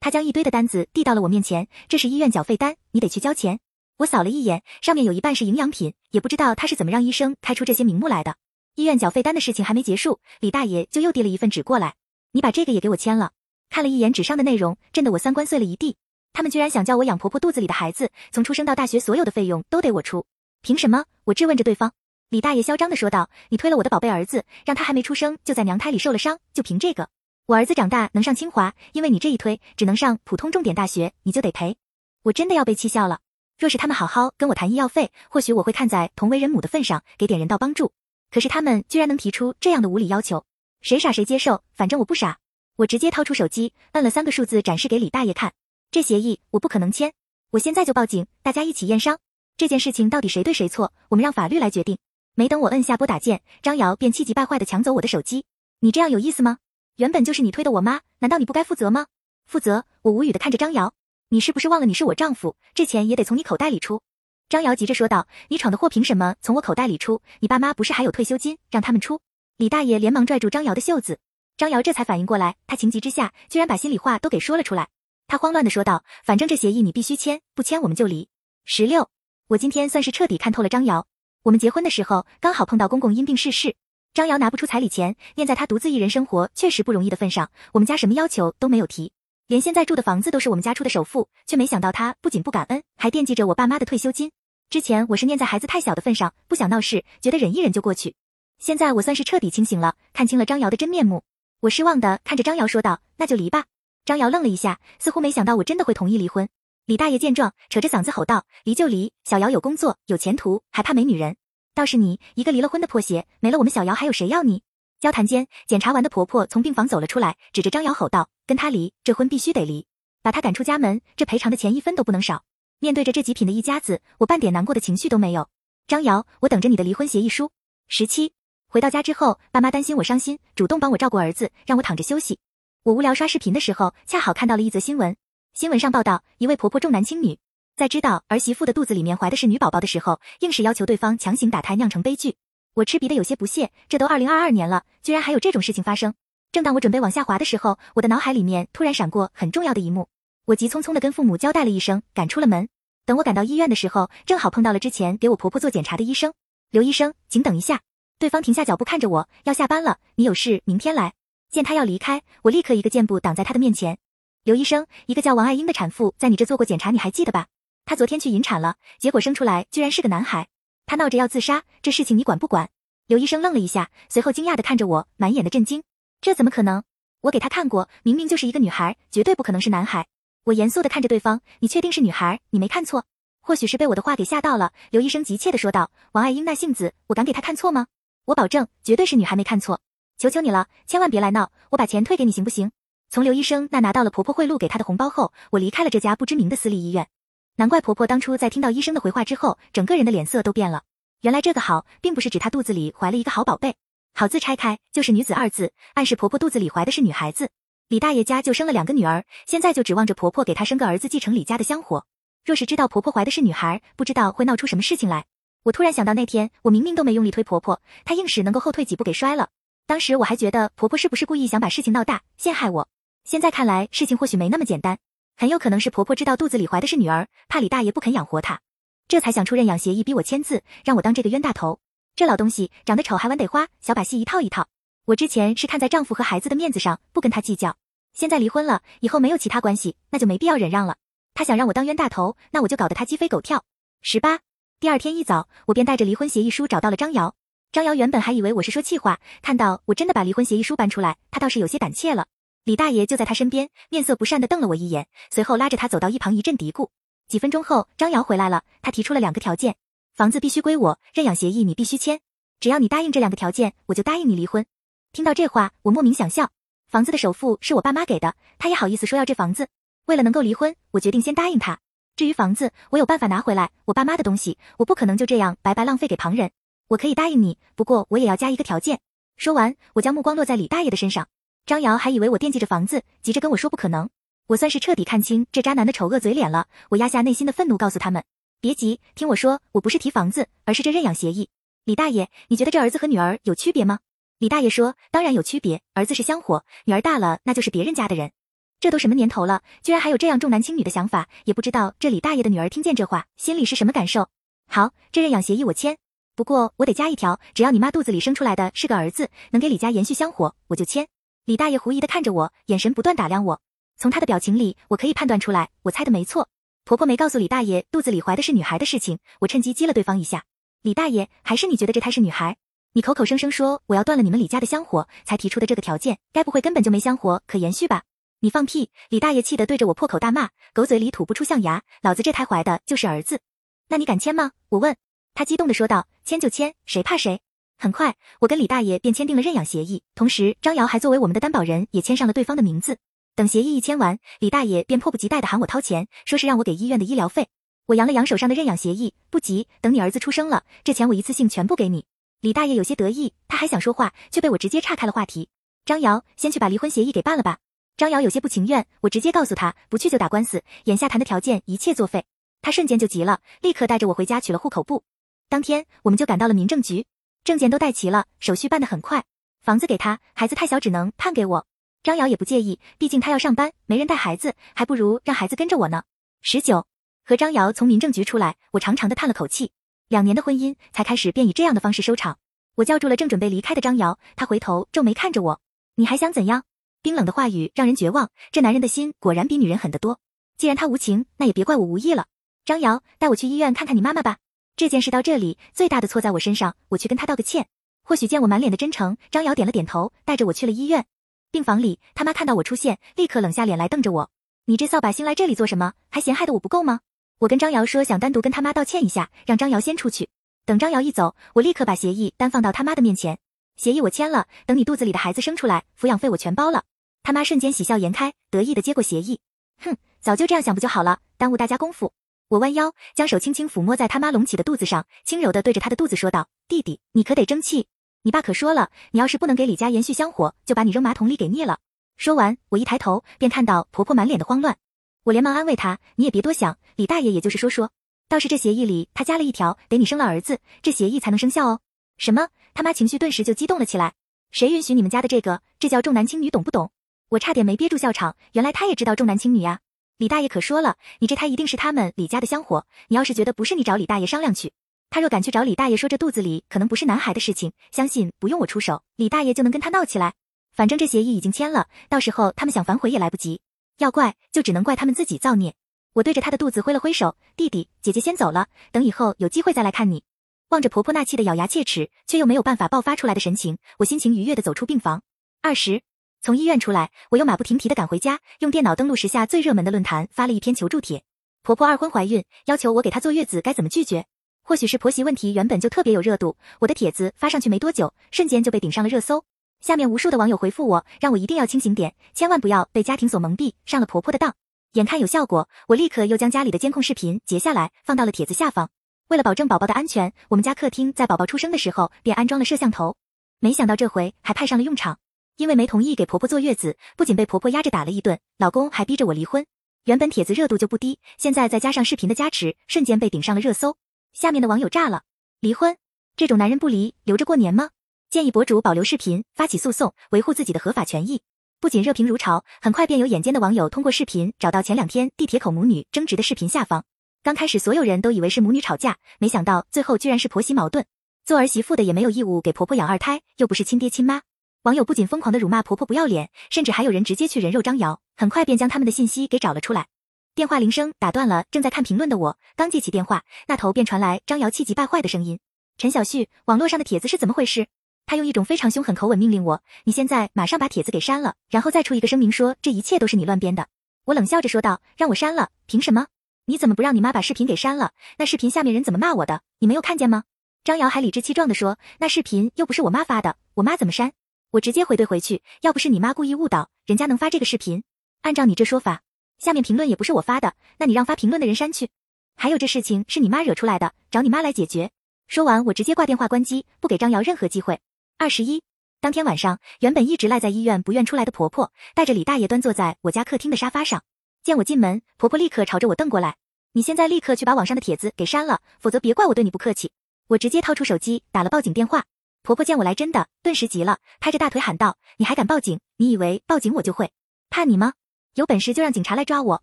[0.00, 3.60] 他将一堆的单子递到了我面前，这是医院缴费单，你得去交钱。
[3.98, 8.36] 我扫了一眼，上面有一半是营养品，也不知道他是怎么让医生开出这些名目来的。
[8.76, 11.96] 医院缴费单的事情还没结束，李大爷就又递了一份纸过来，
[12.32, 13.32] 你把这个也给我签了。
[13.68, 15.96] 看了一眼纸上的内容，震得我三观碎了一地。
[16.38, 20.24] 他们居然想叫我养婆婆肚子里的孩子，从出生到大学所有的费用都得我出，
[20.62, 21.04] 凭什么？
[21.24, 21.92] 我质问着对方。
[22.28, 27.08] 李大爷嚣张的说道：“你推了我的宝贝儿子，让他还没出生就在娘胎里受了伤，就凭这个？
[27.46, 31.76] 我儿子长大能上清华，因为你这一推只能上普通重点大学，你就得赔。
[32.22, 33.18] 我真的要被气笑了。
[33.58, 37.90] 若是他们好好跟我谈医药费，或许我会看在同为人母的份上给点人道帮助。
[38.30, 40.44] 可是他们居然能提出这样的无理要求，
[40.82, 42.38] 谁傻谁接受，反正我不傻。
[42.76, 45.52] 我直接掏出手机，摁了三个数字展示给李大爷看。
[45.90, 47.14] 这协议我不可能签，
[47.50, 49.18] 我现在就报警，大家一起验伤。
[49.56, 51.96] 这件事情到底谁对谁错，我们让法律来决定。
[52.34, 55.46] 没等我摁下拨打键，张瑶便气急败坏的抢走我的手机。
[55.80, 56.58] 你这样有意思吗？
[56.96, 59.06] 原本就是你推的我妈，难道你不该负责吗？
[59.46, 59.86] 负责？
[60.02, 60.92] 我无语的看着张瑶，
[61.30, 64.02] 你是不是忘了你是我丈夫，这钱也得从你口袋里出？
[64.50, 67.22] 张瑶急着说道，你闯的祸凭什么从我口袋里出？
[67.40, 69.20] 你爸妈不是还有退休金，让他们出？
[69.56, 71.18] 李大爷连忙拽住张瑶的袖子，
[71.56, 74.88] 张瑶这才反应过来，他情急之下居然把心里话都给说了出来。
[75.28, 78.30] 他慌乱的说道：“反正这协议你必须签，不签我们就离。”
[78.64, 79.10] 十六，
[79.48, 81.06] 我今天算是彻底看透了张瑶。
[81.42, 83.76] 我们结婚的时候刚好碰到公公因病逝世，
[84.14, 89.12] 张瑶拿不出彩礼钱，念在他独自一人生活确实不容易的份上，我们家什么要求都没有提，
[89.46, 94.32] 连现在住的房子都是我们家出的首付，却没想到他不仅不感恩，还惦记着我爸妈的退休金。
[94.70, 98.14] 之前我是念在孩子太小的份上，不想闹事，觉得忍一忍就过去。
[98.58, 101.22] 现在我算是彻底清醒了，看清了张瑶的真面目。
[101.60, 103.66] 我失望的看着张瑶说道：“那就离吧。”
[104.08, 106.48] 张瑶愣了一下，似乎没想到我真的会同意离婚。
[106.86, 109.12] 李大爷见状，扯着嗓子吼道：“离就离！
[109.26, 111.36] 小瑶有工作，有前途，还怕没女人？
[111.74, 114.62] 倒是你一个离了婚的破鞋，没了我们小瑶，还有谁要你？”
[114.98, 119.86] 交谈间，检查完的婆婆从病房走了出来，指着张瑶吼道：“跟他离，这婚必须得离，
[120.22, 122.44] 把他赶出家门，这赔偿的钱一分都不能少。”
[122.80, 125.50] 面对着这极品的一家子，我半点难过的情绪都没有。
[125.86, 127.50] 张瑶，我等着你的离婚协议书。
[127.88, 128.32] 十七，
[128.68, 132.38] 回到家之后，爸妈担心我伤心，主动帮我照顾儿子，让我躺着休息。
[132.84, 135.16] 我无聊刷视频的时候，恰好看到了一则新闻。
[135.52, 137.38] 新闻上报道，一位婆婆重男轻女，
[137.76, 142.36] 在知道儿媳妇的肚子里面怀的是女宝宝的时候，硬是要求对方强行打胎，酿成悲剧。
[142.74, 146.14] 我吃鼻的有些不屑，这都二零二二年了，居然还有这种事情发生。
[146.52, 150.08] 正当我准备往下滑的时候，我的脑海里面突然闪过很重要的一幕。
[150.46, 152.68] 我急匆匆的跟父母交代了一声，赶出了门。
[153.04, 156.32] 等我赶到医院的时候，正好碰到了之前给我婆婆做检查的医生。
[156.70, 157.80] 刘医生，请等一下。
[158.18, 161.12] 对方停下脚步看着我，要下班了，你有事明天来。
[161.50, 163.98] 见他要离开，我立刻一个箭步挡在他的面前。
[164.44, 167.46] 刘医生，一个叫王爱英的产妇在你这做过检查，你还记得吧？
[167.84, 170.48] 她昨天去引产了，结果生出来居然是个男孩。
[170.86, 172.68] 她闹着要自杀，这事情你管不管？
[173.06, 175.82] 刘医生愣了一下，随后惊讶的看着我，满眼的震惊。
[176.20, 176.82] 这怎么可能？
[177.22, 180.06] 我给他看过，明明就是一个女孩，绝对不可能是男孩。
[180.44, 182.40] 我严肃的看着对方，你确定是女孩？
[182.50, 183.06] 你没看错？
[183.40, 187.86] 或许是被我的话给吓到了，刘医生急切的说道：“王爱英那性子，我敢给她看错吗？
[188.26, 189.80] 我保证，绝对是女孩，没看错。”
[190.18, 192.72] 求求你了，千万别来闹，我把钱退给你行不行？
[193.08, 197.06] 从刘医生那拿到了婆婆贿赂给他的红包后，我离开了这家不知名的私立医院。
[197.54, 200.82] 难怪婆婆当初在听到医生的回话之后，整个人的脸色都变了。
[201.20, 203.76] 原来这个好，并不是指她肚子里怀了一个好宝贝，
[204.12, 207.50] 好字拆开就是女子二字，暗示婆婆肚子里怀的是女孩子。
[207.86, 212.04] 李大爷家就生了两个女儿，现在就指望着婆婆给她生个儿子继承李家的香火。
[212.44, 215.26] 若是知道婆婆怀的是女孩，不知道会闹出什么事情来。
[215.62, 219.50] 我突然想到那天我明明都没用力推婆婆，她硬是能够后退几步给摔了。
[219.88, 222.88] 当时我还觉得婆婆是不是故意想把事情闹大，陷害我？
[223.24, 224.98] 现在看来，事情或许没那么简单，
[225.34, 228.60] 很有可能是婆婆知道肚子里怀的是女儿，怕李大爷不肯养活她，
[229.08, 231.80] 这才想出认养协议，逼我签字，让我当这个冤大头。
[232.14, 234.68] 这老东西长得丑还玩得花，小把戏一套一套。
[235.06, 237.74] 我之前是看在丈夫和孩子的面子上，不跟他计较。
[238.12, 240.96] 现在离婚了，以后没有其他关系，那就没必要忍让了。
[241.32, 243.64] 他想让我当冤大头，那我就搞得他鸡飞狗跳。
[244.02, 244.40] 十八，
[244.80, 247.34] 第二天一早，我便带着离婚协议书找到了张瑶。
[247.70, 252.26] 张瑶原本还以为我是说气话，看到我真的把离婚协议书搬出来，他倒是有些胆怯了。
[252.64, 256.88] 李大爷就在他身边，面色不善的瞪了我一眼，随后拉着他走到一旁，一阵嘀咕。
[257.28, 259.76] 几分钟后，张瑶回来了，他提出了两个条件：
[260.14, 262.20] 房子必须归我，认养协议你必须签。
[262.58, 264.64] 只要你答应这两个条件，我就答应你离婚。
[265.12, 266.48] 听到这话，我莫名想笑。
[266.88, 269.68] 房子的首付是我爸妈给的，他也好意思说要这房子？
[270.06, 271.78] 为了能够离婚，我决定先答应他。
[272.16, 273.70] 至于房子，我有办法拿回来。
[273.84, 276.50] 我爸妈的东西，我不可能就这样白白浪费给旁人。
[276.88, 279.00] 我可以答应你，不过我也要加一个条件。
[279.36, 281.28] 说完，我将目光落在李大爷的身上。
[281.66, 284.08] 张瑶还以为我惦记着房子，急着跟我说不可能。
[284.46, 286.66] 我算是彻底看清这渣男的丑恶嘴脸了。
[286.88, 288.24] 我压下内心的愤怒，告诉他们：
[288.60, 291.50] 别急，听我说，我不是提房子，而是这认养协议。
[291.84, 293.98] 李大爷，你觉得这儿子和女儿有区别吗？
[294.38, 298.32] 李大爷说：当然有区别，儿子是香火，女儿大了那就是别人家的人。
[298.80, 304.28] 这都什么年头了，居然还有这样重男轻女的想法，也不知道这李大爷的女儿听见这话，心里是什么感受。
[304.66, 305.98] 好，这认养协议我签，
[306.38, 311.08] 不过我得加一条，只要你妈肚子里生出来的是个儿子，能给李家延续香火，我就签。
[311.46, 313.60] 李大爷狐疑的看着我，眼神不断打量我，
[313.96, 316.48] 从他的表情里，我可以判断出来，我猜的没错。
[316.84, 320.44] 婆婆没告诉李大爷肚子里怀的是女孩的事情，我趁机激了对方一下。
[320.82, 322.56] 李大爷，还是你觉得这胎是女孩？
[322.92, 328.04] 你口口声声说我要断了你们李家的香火，才提出的这个条件，该不会根本就没香火可延续吧？
[328.38, 328.92] 你放屁！
[329.08, 333.40] 李大爷气得对着我破口大骂，狗嘴里吐不出象牙，老子这胎怀的就是儿子。
[333.88, 334.52] 那你敢签吗？
[334.68, 334.94] 我问。
[335.38, 337.40] 他激动地说道：“签就签，谁怕谁？”
[337.78, 342.98] 很快，我跟李大爷便签订了认养协议，同时张瑶还作为我们的担保人，也签上了对方的名字。
[343.36, 347.46] 等协议一签完，李大爷便迫不及待地喊我掏钱，说是让我给医院的医疗费。
[347.86, 352.04] 我扬了扬手上的认养协议，不急，等你儿子出生了，这钱我一次性全部给你。
[352.40, 355.48] 李大爷有些得意，他还想说话，却被我直接岔开了话题。
[355.84, 357.58] 张瑶，先去把离婚协议给办了吧。
[357.96, 362.24] 张瑶有些不情愿，我直接告诉他，不去就打官司，眼下谈的条件一切作废。
[362.60, 365.04] 他瞬间就急了，立刻带着我回家取了户口簿。
[365.48, 367.06] 当天我们就赶到了民政局，
[367.42, 369.24] 证件都带齐了，手续办得很快。
[369.62, 371.66] 房子给他，孩子太小，只能判给我。
[372.02, 376.02] 张瑶也不介意，毕竟他要上班，没人带孩子，还不如让孩子跟着我呢。
[376.42, 376.86] 十九，
[377.24, 379.72] 和张瑶从民政局出来，我长长的叹了口气，
[380.08, 382.38] 两年的婚姻才开始便以这样的方式收场。
[382.76, 385.60] 我叫住了正准备离开的张瑶，他回头皱眉看着我，
[385.96, 386.64] 你还想怎样？
[387.00, 390.20] 冰冷的话语让人绝望，这男人的心果然比女人狠得多。
[390.58, 392.26] 既然他无情，那也别怪我无意了。
[392.64, 394.36] 张瑶，带我去医院看看你妈妈吧。
[394.78, 397.66] 这件事到这里，最大的错在我身上，我去跟他道个歉。
[398.04, 401.04] 或许见我满脸的真诚，张瑶点了点头，带着我去了医院。
[401.50, 404.30] 病房里，他妈看到我出现，立刻冷下脸来瞪着我
[404.66, 405.94] ：“你这扫把星来这里做什么？
[406.10, 407.00] 还嫌害得我不够吗？”
[407.40, 410.28] 我跟张瑶说想单独跟他妈道歉一下，让张瑶先出去。
[410.64, 413.36] 等张瑶一走，我立刻把协议单放到他妈的面前。
[413.76, 416.84] 协议我签了，等你肚子里的孩子生出来，抚养费我全包了。
[417.24, 419.40] 他妈瞬间喜笑颜开，得意的接过协议。
[419.80, 422.12] 哼，早就这样想不就好了，耽误大家功夫。
[422.48, 427.88] 我弯腰，将手轻轻抚摸在他妈隆起的肚子上，轻柔的对着他的肚子说道：“弟弟，你可得争气。
[428.22, 431.80] 你爸可说了，你要是不能给李家延续香火，就把你扔马桶里给灭了。”
[432.16, 434.78] 说完，我一抬头便看到婆婆满脸的慌乱。
[435.24, 437.90] 我连忙安慰她：“你也别多想，李大爷也就是说说，
[438.30, 441.80] 倒是这协议里他加了一条，得你生了儿子，这协议才能生效哦。”
[442.16, 442.48] 什么？
[442.72, 444.14] 他妈情绪顿时就激动了起来。
[444.50, 445.60] 谁允许你们家的这个？
[445.78, 446.92] 这叫重男轻女，懂不懂？
[447.28, 448.36] 我差点没憋住笑场。
[448.52, 449.80] 原来他也知道重男轻女呀。
[450.18, 452.84] 李大爷可说了，你这胎一定是他们李家的香火。
[453.06, 454.72] 你要是觉得不是，你找李大爷商量去。
[455.10, 460.34] 他若敢去找李大爷说这肚子里可能不是男孩的事情，相信不用我出手，李大爷就能跟他闹起来。
[460.74, 463.60] 反正这协议已经签了，到时候他们想反悔也来不及。
[463.98, 465.76] 要怪就只能怪他们自己造孽。
[466.14, 470.24] 我对着他的肚子挥了挥手，弟弟，姐姐先走了，等以后有机会再来看你。
[470.70, 475.22] 望着婆婆那气得咬牙切齿，却又没有办法爆发出来的神情，我心情愉悦的走出病房。
[475.62, 476.02] 二十，
[476.40, 481.22] 从医院出来，我又马不停蹄的赶回家，用电脑登录时下最热门的论坛，发了一篇求助帖。
[481.62, 484.24] 婆婆二婚怀孕，要求我给她坐月子，该怎么拒绝？
[484.62, 489.44] 或许是婆媳问题原本就特别有热度，我的帖子发上去没多久，瞬间就被顶上了热搜。
[489.80, 494.54] 下面无数的网友回复我，让我一定要清醒点，千万不要被家庭所蒙蔽，上了婆婆的当。
[494.92, 498.90] 眼看有效果，我立刻又将家里的监控视频截下来，放到了帖子下方。
[499.28, 503.16] 为了保证宝宝的安全，我们家客厅在宝宝出生的时候便安装了摄像头。
[503.60, 505.18] 没想到这回还派上了用场，
[505.58, 509.66] 因为没同意给婆婆坐月子，不仅被婆婆压着打了一顿，老公还逼着我离婚。
[510.04, 513.96] 原本帖子热度就不低，现在再加上视频的加持，瞬间被顶上了热搜。
[514.32, 515.24] 下面的网友炸了：
[515.58, 515.96] 离婚？
[516.36, 517.90] 这种男人不离，留着过年吗？
[518.30, 521.42] 建议博主保留视频，发起诉讼，维护自己的合法权益。
[521.80, 527.04] 不仅热评如潮，很快便有眼尖的网友通过视频找到前两天地铁口母女争执的视频下方。
[527.42, 531.04] 刚开始所有人都以为是母女吵架，没想到最后居然是婆媳矛盾。
[531.44, 534.42] 做儿媳妇的也没有义务给婆婆养二胎，又不是亲爹亲妈。
[534.88, 538.22] 网友不仅疯狂的辱骂婆婆不要脸，甚至还有人直接去人肉张瑶。
[538.38, 540.06] 很快便将他们的信息给找了出来。
[540.54, 545.60] 电话铃声打断了正在看评论的我，刚接起电话，那头便传来张瑶气急败坏的声音
[545.98, 547.88] ：“陈小旭，网络上的帖子是怎么回事？”
[548.24, 553.88] 他用一种非常凶狠口吻命令我：“你现在马上把帖子给删了，然后再出一个声明说这一切都是你乱编的。”
[554.24, 555.68] 我冷笑着说道：“让我删了？
[555.84, 556.28] 凭什么？”
[556.64, 558.12] 你怎么不让你妈把视频给删了？
[558.38, 559.60] 那视频下面人怎么骂我的？
[559.80, 560.44] 你没有看见吗？
[560.82, 564.32] 张瑶还理直气壮地说，那视频又不是我妈发的，我妈怎么删？
[564.72, 568.02] 我直接回怼回去，要不是你妈故意误导，人家能发这个视频？
[568.42, 569.22] 按照你这说法，
[569.58, 572.10] 下面评论也不是我发的，那你让发评论的人删去。
[572.54, 575.10] 还有这事情是你妈惹出来的，找你妈来解决。
[575.46, 577.98] 说完，我直接挂电话关机，不给张瑶任何机会。
[578.36, 578.82] 二十一，
[579.22, 584.22] 当天晚上，原本一直赖在医院不愿出来的婆婆，带着李大爷端坐在我家客厅的沙发上。
[584.62, 586.56] 见我进门，婆婆立刻朝着我瞪过来。
[586.92, 590.10] 你现在立刻去把网上的帖子给删了，否则别怪我对你不客气。
[590.48, 592.24] 我直接掏出手机打了报警电话。
[592.68, 596.00] 婆婆见我来真的，顿时急了，拍着大腿喊道：“你还敢报警？
[596.18, 597.32] 你以为报警我就会
[597.70, 598.12] 怕你吗？
[598.56, 599.82] 有本事就让警察来抓我，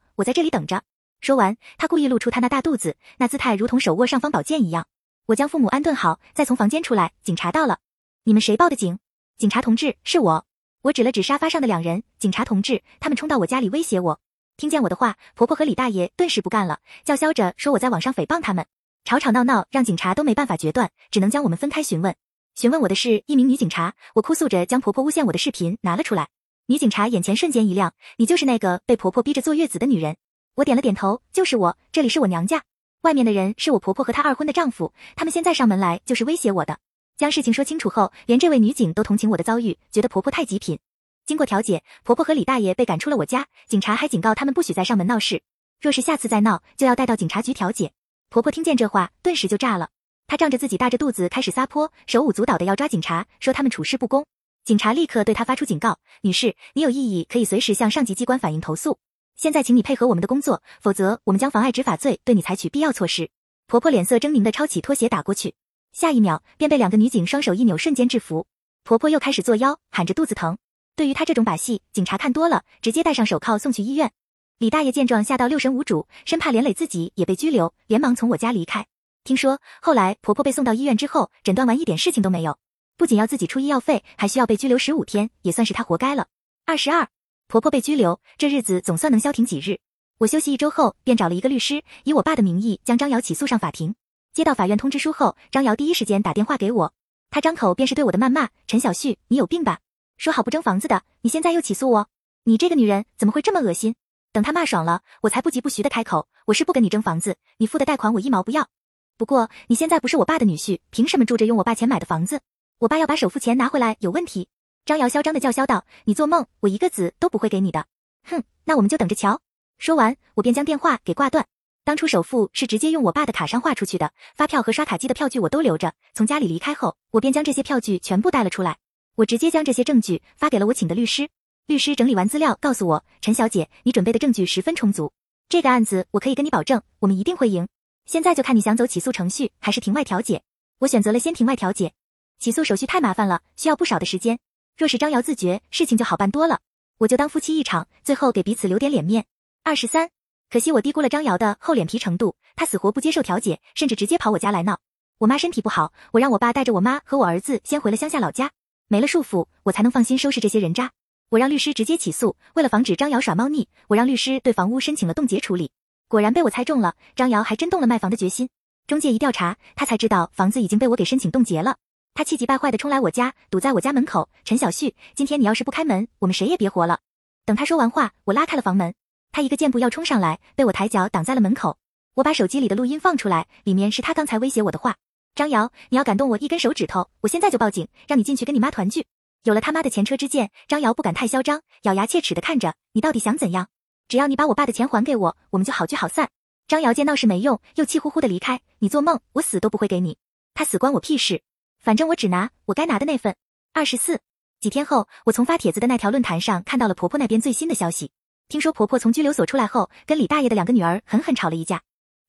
[0.17, 0.83] 我在这里等着。
[1.19, 4.85] 说完，她故意露出她那大肚子，那姿态如同手握尚方宝剑一样。
[5.25, 7.13] 我将父母安顿好，再从房间出来。
[7.23, 7.79] 警察到了，
[8.25, 8.99] 你们谁报的警？
[9.35, 10.45] 警察同志，是我。
[10.83, 14.19] 我指了指沙发上的两人，警察同志，他们冲到我家里威胁我。
[14.57, 18.63] 听见我的话，婆婆和李大爷顿时不干了，叫嚣着说我在网上诽谤他们，
[19.05, 22.15] 吵吵闹闹，让警察都没办法决断，只能将我们分开询问。
[22.55, 26.29] 询问我的是一名女警察，我哭诉着将婆婆诬陷我的视频拿了出来。
[26.67, 30.15] 女警察眼前瞬间一亮，你就是那个被婆婆逼着坐月子的女人。
[30.55, 32.63] 我点了点头，就是我，这里是我娘家。
[33.01, 36.79] 外面的人是我婆婆和她二婚的丈夫，他们现在上门来就是威胁我的。
[37.17, 40.79] 将事情说清楚后，连这位女警都同情我的遭遇，觉得婆婆太极品。
[41.25, 45.41] 经过调解，婆婆和李大爷被赶出了我家，警察还警告他们不许再上门闹事，
[45.81, 47.91] 若是下次再闹，就要带到警察局调解。
[48.29, 49.89] 婆婆听见这话，顿时就炸了，
[50.27, 54.25] 她仗着自己大着肚子开始撒泼，手舞足蹈的要抓警察，说他们处事不公。
[54.63, 58.97] 警察立刻对她发出警告：“女士，你有异议可以随时向上级机关反映投诉。”
[59.37, 63.29] 现在，请你配合我们的工作，否则我们将妨碍执法罪对你采取必要措施。
[63.67, 65.55] 婆婆脸色狰狞的抄起拖鞋打过去，
[65.91, 68.47] 下一秒便被两个女警双手一扭，瞬间制服。
[68.83, 70.57] 婆婆又开始作妖，喊着肚子疼。
[70.95, 74.11] 对于她这种把戏，警察看多了，直接戴上手铐送去医院。
[74.57, 78.87] 李大爷见状吓到六神无主，生怕连累自己也被拘留，连忙从我家离开。
[79.25, 82.59] 听说后来婆婆被送到医院之后，诊断完一点事情都没有，
[82.95, 86.27] 不仅要自己出医药费，还需要被拘留十五天，也算是她活该了。
[86.63, 87.07] 二十二。
[87.47, 89.79] 婆婆被拘留，这日子总算能消停几日。
[90.19, 93.95] 我休息一周后，便找了一个律师，以我爸的名义将张瑶起诉上法庭。
[94.31, 96.93] 接到法院通知书后，张瑶第一时间打电话给我，
[97.31, 99.79] 他张口便是对我的谩骂：“陈小旭，你有病吧？
[100.17, 102.09] 说好不争房子的，你现在又起诉我，
[102.43, 103.95] 你这个女人怎么会这么恶心？”
[104.31, 108.67] 等他骂爽了，我才不疾不徐的开口：“我是不跟你争房子，你付的贷款我一毛不要。
[109.17, 112.41] 不过你现在不是我爸的女婿，凭什么住着用我爸钱买的房子？
[112.79, 114.49] 我爸要把首付钱拿回来，有问题。”
[114.85, 117.85] 张瑶嚣张的叫嚣道：“你做梦，我一个子都不会给你的！
[118.23, 119.39] 哼，那我们就等着瞧。”
[119.79, 121.45] 说完，我便将电话给挂断。
[121.83, 125.93] 当初首付是直接用我爸的卡上划出去的，发票和刷卡机的票据我都留着。
[126.13, 128.77] 从家里离开后，我便将这些票据全部带了出来。
[129.15, 131.29] 我直接将这些证据发给了我请的律师。
[131.67, 135.13] 律师整理完资料，告诉我：“陈小姐，你准备的证据十分充足，
[135.47, 137.67] 这个案子我可以跟你保证，我们一定会赢。
[138.05, 140.43] 现在就看你想走起诉程序，还是庭外调解。
[140.79, 141.93] 我选择了先庭外调解，
[142.37, 144.37] 起诉手续太麻烦了，需要不少的时间。”
[144.77, 146.59] 若是张瑶自觉，事情就好办多了。
[146.99, 149.25] 我就当夫妻一场，最后给彼此留点脸面。
[149.63, 150.09] 二十三，
[150.49, 154.79] 可惜我低估了张瑶的厚脸皮程度，她死活不接受调解，甚至直接跑我家来闹。
[155.17, 158.51] 我妈身体不好，我让我爸带着我妈和我儿子先回了乡下老家，
[158.87, 160.91] 没了束缚，我才能放心收拾这些人渣。
[161.29, 165.71] 我让律师直接起诉，为了防止张瑶耍猫腻，我让律师对房屋申请了冻结处理。
[166.07, 168.47] 果然被我猜中了，张瑶还真动了卖房的决心。
[168.85, 171.77] 中介一调查，他才知道房子已经被我给申请冻结了。
[172.13, 174.29] 他气急败坏的冲来我家，堵在我家门口。
[174.43, 176.99] 陈小旭，今天你要是不开门，我们谁也别活了。
[177.45, 178.93] 等他说完话，我拉开了房门，
[179.31, 181.77] 他一个箭步要冲上来，被我抬脚挡在了门口。
[182.13, 184.95] 我把手机里的录音放出来，里面是他刚才威胁我的话。
[185.33, 189.05] 张瑶，你要敢动我一根手指头，我现在就报警，让你进去跟你妈团聚。
[189.43, 193.67] 有了他妈的前车之鉴，张瑶不敢太嚣张，咬牙切齿的看着你，到底想怎样？
[194.07, 196.29] 只要你把我爸的钱还给我，我们就好聚好散。
[196.67, 198.61] 张瑶见闹事没用，又气呼呼的离开。
[198.79, 200.17] 你做梦，我死都不会给你，
[200.53, 201.41] 他死关我屁事。
[201.79, 203.35] 反正我只拿我该拿的那份。
[203.73, 204.21] 二十四
[204.59, 208.11] 几天后，我从发帖子的那条论坛上看到了婆婆那边最新的消息。
[208.47, 211.81] 听说婆婆从拘留所出来后，跟李大爷的两个女儿狠狠吵了一架。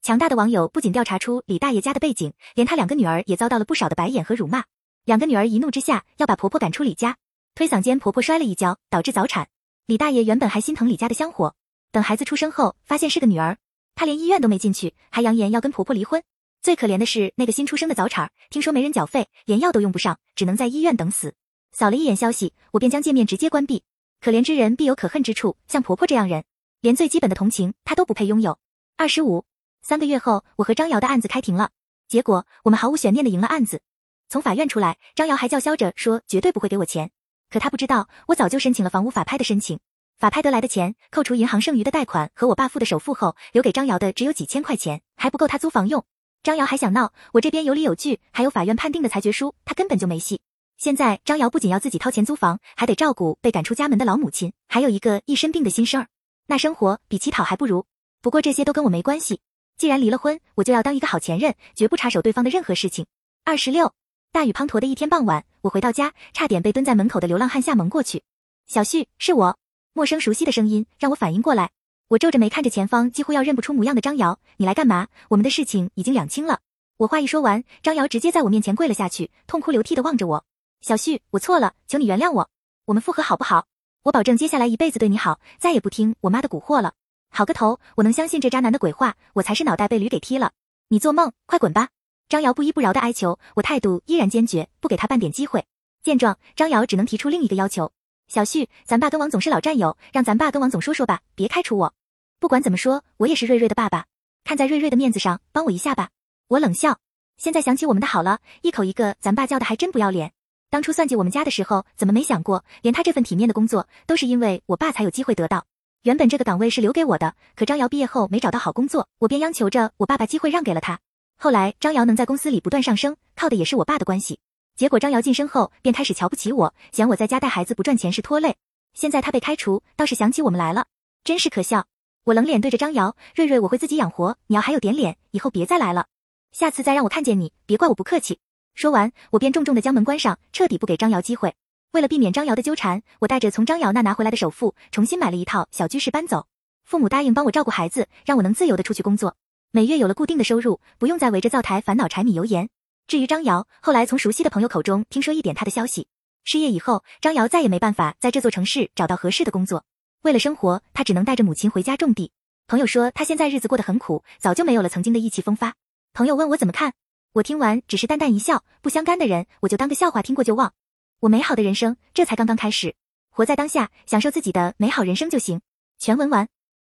[0.03, 4.65] 强大的网友不仅调查出李大爷家的背景，连他两个女儿也遭到了不少的白眼和辱骂。
[5.05, 7.17] 两个女儿一怒之下要把婆婆赶出李家，
[7.55, 9.49] 推搡间婆婆摔了一跤，导致早产。
[9.87, 11.55] 李大爷原本还心疼李家的香火，
[11.93, 13.59] 等孩子出生后，发现是个女儿，
[13.95, 16.23] 她连医院都没进去，还扬言要跟婆婆离婚。
[16.63, 21.35] 最可怜的是那个新出生的早产，听说没人缴费，连药都用不上，只能在医院等死。
[21.73, 23.85] 扫了一眼消息，我便将界面直接关闭。
[24.21, 26.45] 可怜之人必有可恨之处，像婆婆这样人，
[26.81, 28.59] 连最基本的同情她都不配拥有。
[28.97, 29.45] 二十五
[29.83, 31.71] 三个月后，我和张瑶的案子开庭了，
[32.09, 33.83] 结果我们毫无悬念的赢了案子。
[34.29, 37.11] 从法院出来，张瑶还叫嚣着说绝对不会给我钱，
[37.49, 39.79] 可她不知道我早就申请了房屋法拍的申请，
[40.19, 46.05] 法拍得来的钱，扣除银行剩余的贷款和我爸付的首付后，留给张瑶的只有几千块钱，还不够他租房用。
[46.43, 50.41] 张瑶还想闹，我这边有理有据，还有法院判定的裁决书，他根本就没戏。
[50.79, 56.09] 现在张瑶不仅要自己掏钱租房，还得照顾被赶出家门的老母亲，还有一个一身病的新生儿，
[56.47, 57.85] 那生活比乞讨还不如。
[58.23, 59.41] 不过这些都跟我没关系，
[59.77, 63.05] 既然离了婚，我就要当一个好前任，绝不插手对方的任何事情。
[63.45, 63.93] 二十六，
[64.33, 68.23] 大雨滂沱的一天傍晚，我回到家，差点被蹲在门口的流浪汉吓蒙过去。
[68.67, 69.59] 小旭，是我，
[69.97, 71.71] 陌生熟悉的声音让我反应过来。
[72.09, 75.09] 我皱着眉看着前方几乎要认不出模样的张瑶，你来干嘛？
[75.31, 76.61] 我们的事情已经两清了。
[76.99, 80.45] 我话一说完，张瑶直接在我面前跪了下去，痛哭流涕的望着我。
[80.83, 82.51] 小旭，我错了，求你原谅我，
[82.85, 83.69] 我们复合好不好？
[84.03, 86.93] 我保证接下来一辈子对你好，再也不听我妈的蛊惑了。
[87.31, 89.17] 好个头，我能相信这渣男的鬼话？
[89.33, 90.53] 我才是脑袋被驴给踢了。
[90.89, 91.89] 你做梦，快滚吧！
[92.29, 95.65] 张瑶不依不饶的哀求，我态度依然坚决，不给他半点机会。
[96.03, 97.91] 见状，张瑶只能提出另一个要求：
[98.29, 101.95] 小旭，咱爸跟王总是老战友，让咱爸跟王总说说吧，别开除我。
[102.41, 104.07] 不管怎么说，我也是瑞瑞的爸爸，
[104.45, 106.11] 看在瑞瑞的面子上，帮我一下吧。
[106.49, 106.99] 我冷笑，
[107.37, 110.33] 现在想起我们的好了，一口一个咱爸叫的还真不要脸。
[110.69, 115.65] 当初算计我们家的时候，怎么没想过，连他这份体面的工作，都是因为我爸才有机会得到。
[116.03, 120.99] 原本这个岗位是留给我的，可张瑶毕业后没找到好工作，我便央求着我爸把机会让给了他。
[121.39, 124.41] 后来张瑶能在公司里不断上升，靠的也是我爸的关系。
[124.77, 128.57] 结果张瑶晋升后，便开始瞧不起我，嫌我在家带孩子不赚钱是拖累。
[128.93, 130.85] 现在他被开除，倒是想起我们来了，
[131.25, 131.87] 真是可笑。
[132.25, 136.09] 我冷脸对着张瑶，瑞瑞我会自己养活，你要还有点脸，以后别再来了。
[136.53, 138.39] 下次再让我看见你，别怪我不客气。
[138.75, 141.55] 说完，我便重重的将门关上，彻底不给张瑶机会。
[141.93, 146.47] 为了避免张瑶的纠缠，我带着从张瑶那拿回来的首付，重新买了一套小居室搬走。
[146.85, 149.37] 父母答应帮我照顾孩子，让我能自由的出去工作，
[149.71, 152.69] 每月有了固定的收入，不用再围着灶台烦恼柴米油盐。
[153.07, 156.09] 至于张瑶，后来从熟悉的朋友口中听说一点她的消息，
[156.43, 159.85] 失业以后，张瑶再也没办法在这座城市找到合适的工作。
[160.23, 162.33] 为了生活，她只能带着母亲回家种地。
[162.67, 165.75] 朋友说她现在日子过得很苦，早就没有了曾经的意气风发。
[166.15, 166.95] 朋友问我怎么看，
[167.35, 170.73] 我听完只是淡淡一笑，不相干的人我就当个笑话听过就忘。
[171.21, 172.97] 我美好的人生，这才刚刚开始，
[173.31, 175.61] 活在当下，享受自己的美好人生就行。
[176.01, 176.49] 全文完。